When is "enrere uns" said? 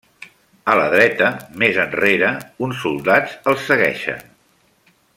1.85-2.81